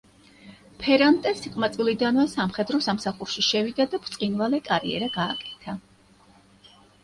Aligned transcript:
ფერანტე 0.85 1.33
სიყმაწვილიდანვე 1.41 2.25
სამხედრო 2.33 2.81
სამსახურში 2.87 3.45
შევიდა 3.51 3.89
და 3.95 4.03
ბრწყინვალე 4.09 4.63
კარიერა 4.73 5.15
გააკეთა. 5.23 5.81